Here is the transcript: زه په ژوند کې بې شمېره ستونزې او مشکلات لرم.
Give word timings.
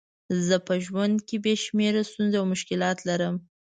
زه 0.47 0.55
په 0.67 0.73
ژوند 0.85 1.15
کې 1.27 1.37
بې 1.43 1.53
شمېره 1.65 2.01
ستونزې 2.09 2.35
او 2.39 2.45
مشکلات 2.53 2.97
لرم. 3.09 3.35